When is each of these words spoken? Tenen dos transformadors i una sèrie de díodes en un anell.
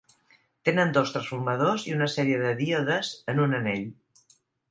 Tenen 0.67 0.93
dos 0.95 1.11
transformadors 1.15 1.85
i 1.91 1.93
una 1.97 2.09
sèrie 2.15 2.39
de 2.45 2.55
díodes 2.63 3.13
en 3.35 3.45
un 3.47 3.57
anell. 3.61 3.87